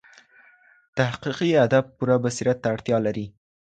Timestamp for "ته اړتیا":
2.63-2.97